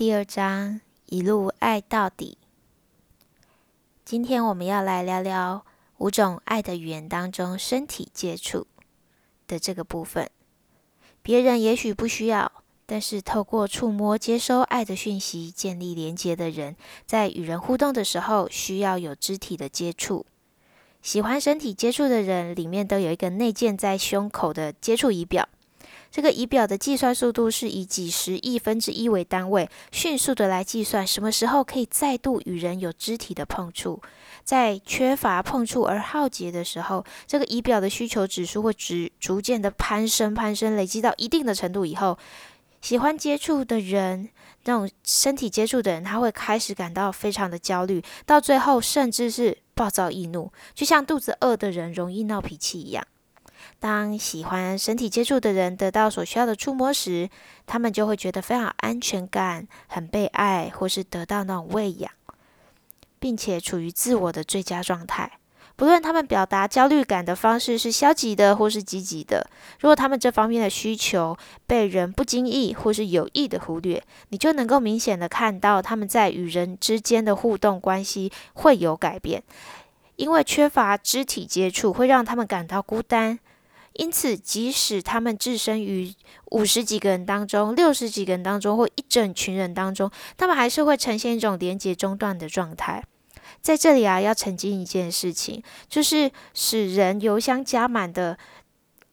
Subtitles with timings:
[0.00, 2.38] 第二章一路爱到底。
[4.02, 5.66] 今天我们要来聊聊
[5.98, 8.66] 五种爱的语言当中身体接触
[9.46, 10.30] 的这个部分。
[11.20, 12.50] 别人也许不需要，
[12.86, 20.24] 但是透过触摸接收爱的讯息、建立连结的人，在与人互动的时候，需要有肢体的接触。
[21.02, 25.46] 喜欢身体接触的人，里面都有一个内建在胸口的接触仪表。
[26.10, 34.02] 这个仪表的计算速度是以几十亿分之一为单位，迅速的来计算什么时候可以再度与人有肢体的碰触。
[34.42, 42.18] 在缺乏碰触而耗竭的时候，这个仪表的需求指数会逐逐渐的攀升，攀升，累积到一定的程度以后，
[42.80, 44.30] 喜欢接触的人，
[44.64, 53.06] 那种身体接触的人，他会开始感到非常的焦虑，到最后甚至是暴躁易怒，就像肚子饿的人容易闹脾气一样。
[53.80, 57.30] 当喜欢身体接触的人得到所需要的触摸时，
[57.66, 62.12] 他们就会觉得非常安全感，很被爱，或是得到那种喂养，
[63.18, 65.32] 并且处于自我的最佳状态。
[65.76, 69.48] 不论他们表达焦虑感的方式是消极的或是积极的，
[69.80, 71.34] 如果他们这方面的需求
[71.66, 79.42] 被人不经意或是有意的忽略，你就能够明显的看到他们在与人之间的互动关系会有改变。
[80.16, 83.38] 因为缺乏肢体接触，会让他们感到孤单。
[83.94, 86.14] 因此，即使他们置身于
[86.52, 93.04] 五十几个人当中、六十几个人当中，或一整群人当中，他们还是会呈现一种连接中断的状态。
[93.60, 98.38] 在这里啊，要澄清一件事情，就是使人油箱加满的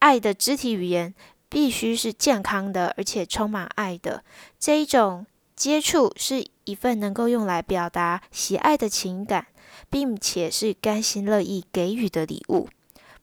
[0.00, 1.14] 爱的肢体语言，
[1.48, 4.22] 必须是健康的，而且充满爱的。
[4.58, 5.24] 这一种
[5.56, 9.46] 接触是一份能够用来表达喜爱的情感。
[9.90, 12.68] 并且是甘心乐意给予的礼物。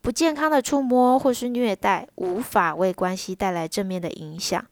[0.02, 4.62] 不健康的触摸或是虐待，无法为关系带来正面的影响。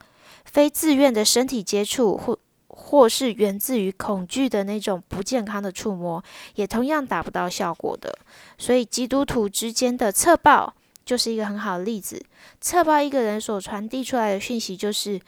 [0.45, 6.23] 非自愿的身体接触，或或是源自于恐惧的那种不健康的触摸，
[6.57, 8.19] 也同样达不到效果的。
[8.59, 12.25] 所以，基督徒之间的侧抱就是一个很好的例子。
[12.61, 15.21] 侧抱一个人所传递出来的讯息，就是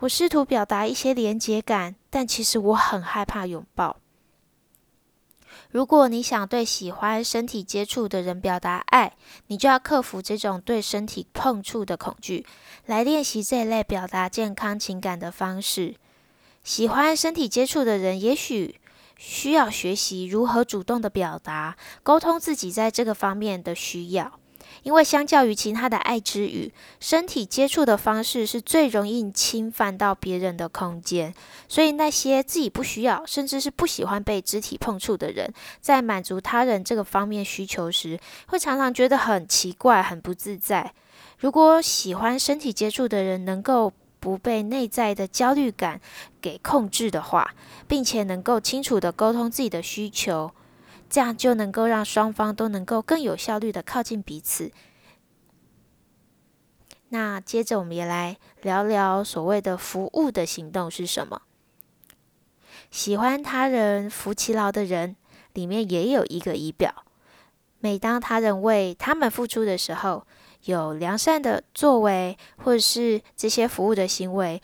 [0.00, 3.96] 我试图表达一些连结感，但其实我很害怕拥抱。
[5.70, 9.14] 如果你想对喜欢身体接触的人表达爱，
[9.48, 12.46] 你就要克服这种对身体碰触的恐惧，
[12.86, 15.96] 来练习这类表达健康情感的方式。
[16.64, 18.80] 喜欢身体接触的人，也许
[19.18, 24.40] 需要学习如何主动的表达、沟通自己在这个方面的需要。
[24.82, 31.34] 因为相较于其他的爱之语，身体接触的方式是最容易侵犯到别人的空间，
[31.68, 40.92] 所以那些自己不需要，甚至是不喜欢被肢体碰触的人，在满足他人这个方面需求时，会常常觉得很奇怪、很不自在。
[41.38, 46.00] 如果喜欢身体接触的人能够不被内在的焦虑感
[46.40, 47.54] 给控制的话，
[47.86, 50.50] 并且能够清楚地沟通自己的需求。
[51.08, 54.72] 这样就能够让双方都能够更有效率的靠近彼此。
[57.08, 61.42] 那接着我们也来聊聊所谓的服务的行动是什么？
[62.90, 65.16] 喜欢他人服其劳的人，
[65.54, 67.04] 里面也有一个仪表。
[67.80, 70.26] 每当他人为他们付出的时候，
[70.64, 74.60] 有良善的作为，或者是这些服务的行为，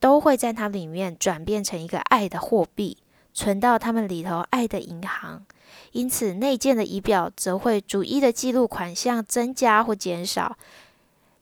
[0.00, 2.98] 都会在它里面转变成一个爱的货币。
[3.38, 5.44] 存到他们里头爱的银行，
[5.92, 10.58] 因此内建的仪表则会逐一的记录款项增加或减少。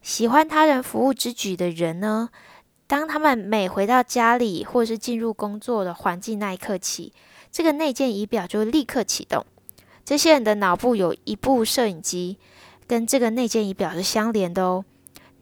[0.03, 2.29] 喜欢他人服务之举的人呢，
[2.87, 7.15] 当他们每回到家里或是进入工作的环境那一刻起，
[7.51, 9.47] 这个内建仪表就会立刻启动。
[10.05, 12.37] 这些人的脑部有一部摄影机，
[12.87, 14.85] 跟这个内建仪表是相连的哦。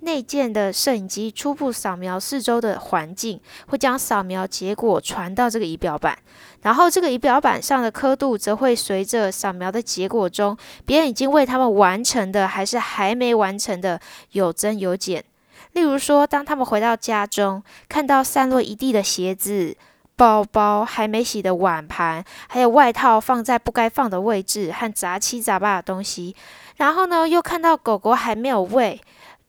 [0.05, 6.17] 内建的摄影机初步扫描四周的环境，会将扫描结果传到这个仪表板，
[6.63, 10.57] 然后这个仪表板上的刻度则会随着扫描的结果中，
[10.87, 13.99] 别人已经为他们完成的还是还没完成的
[14.33, 15.25] 有增有减。
[15.73, 19.77] 例如说，当他们回到家中，看到散落一地的鞋子、
[20.15, 26.37] 包包、还没洗的碗盘，还有外套放在不该放的位置和杂七杂八的东西，
[26.77, 29.01] 然后呢，又看到狗狗还没有喂。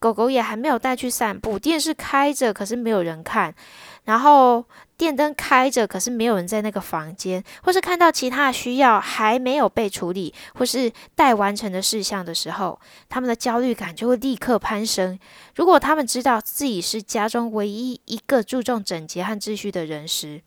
[0.06, 3.56] 狗狗也还没有带去散步，电视开着，可是没有人看。
[4.04, 4.64] 然后
[4.96, 12.80] 电灯开着，可是没有人在那个房间，或是看到其他需要还没有被处理，或是待完成的事项的时候，
[13.10, 15.18] 他们的焦虑感就会立刻攀升。
[15.56, 20.44] 如果他们知道自己是家中唯一一个注重整洁和秩序的人时，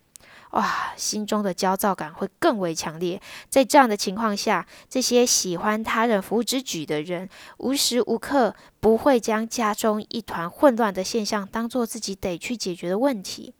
[0.52, 3.20] 哇，心中的焦躁感会更为强烈。
[3.50, 7.28] 在这样的情况下，这些喜欢他人服务之举的人，
[7.58, 13.52] 无时无刻不会将家中一团混乱的现象当做自己得去解决的问题。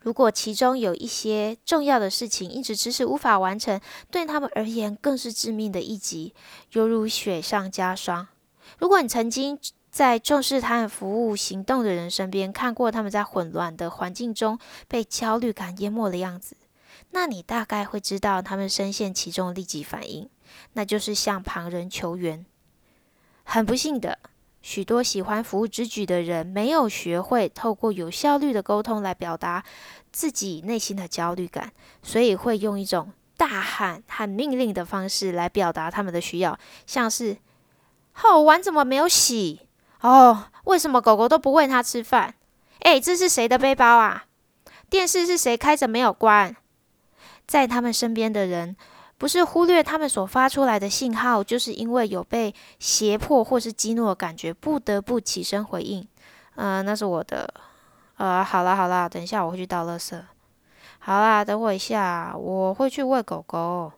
[0.00, 3.80] 如果其中有一些重要的事情一直迟迟无法完成，
[4.10, 6.34] 对他们而言更是致命的一击，
[6.72, 8.26] 犹如雪上加霜。
[8.78, 9.58] 如果你曾经
[9.90, 16.56] 在重视他人服务行动的人身边看过他们在混乱的环境中被焦虑感淹没的样子，
[17.10, 20.28] 那你大概会知道他们深陷其中的立即反应，
[20.74, 22.44] 那就是向旁人求援。
[23.44, 24.18] 很不幸的。
[24.60, 29.64] 许多喜欢服务之举的人没有学会透过有效率的沟通来表达
[30.10, 37.38] 自己内心的焦虑感，所以会用一种大喊和命令的方式来表达他们的需要，像是
[38.12, 39.67] “好，碗怎么没有洗？
[40.00, 42.34] 哦，为什么狗狗都不喂它吃饭？
[42.80, 44.24] 诶，这是谁的背包啊？
[44.88, 46.54] 电视是谁开着没有关？”
[47.46, 48.76] 在他们身边的人。
[49.20, 56.06] 不是忽略他们所发出来的信号，就是因为有被胁迫或是激怒的感觉，不得不起身回应。
[56.54, 57.52] 呃，那是我的。
[58.18, 60.16] 呃，好啦好啦，等一下我会去倒垃圾。
[61.00, 63.90] 好啦，等我一下，我会去喂狗狗。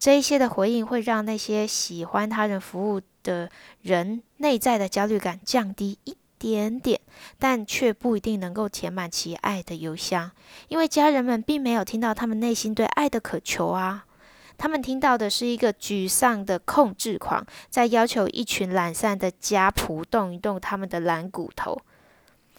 [0.00, 3.50] 这一些的回应会让那些喜欢他人服务的
[3.82, 6.98] 人内在的焦虑感降低一点点，
[7.38, 10.30] 但却不一定能够填满其爱的邮箱，
[10.68, 14.06] 因为家人们并没有听到他们内心对爱的渴求啊。
[14.56, 21.80] 他们听到的是一个沮丧的控制狂，在要求一群懒散的家仆动一动他们的懒骨头。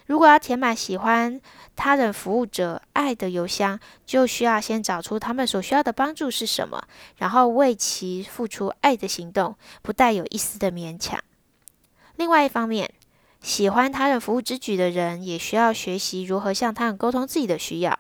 [0.10, 1.40] 如果要填满喜欢
[1.76, 6.84] 他人服务者爱的邮箱，就需要先找出他们所需要的帮助是什么，
[7.18, 11.24] 然后为其付出爱的行动，不带有一丝的勉强。
[12.16, 12.92] 另外一方面，
[13.40, 18.00] 喜欢他人服务之举的人，也需要学习如何向他人沟通自己的需要。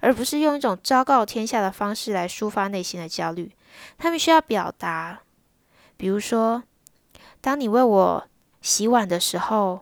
[0.00, 3.50] 而不是用一种昭告天下的方式来抒发内心的焦虑。
[3.98, 5.22] 他们需要表达，
[5.96, 6.62] 比如说，
[7.40, 8.28] 当你为我
[8.62, 9.80] 洗碗的时候，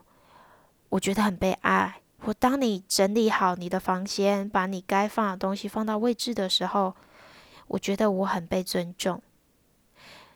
[0.89, 6.95] 我觉得很被爱；我当你整理好你的房间，把你该放的东西放到位置的时候，
[7.67, 9.21] 我觉得我很被尊重。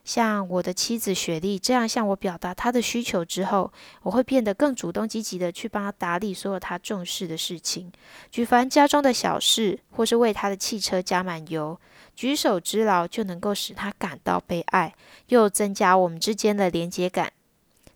[0.05, 3.71] 像我的妻子雪莉这样向我表达她的需求之后，
[4.01, 7.89] 我会变得更主动积极的去帮她打理所有她重视的事情，
[8.29, 11.79] 举凡家中的小事，或是为她的汽车加满油，
[12.15, 14.93] 举手之劳就能够使她感到被爱，
[15.27, 17.31] 又增加我们之间的连接感。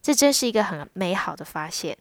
[0.01, 1.97] 这真是一个很美好的发现。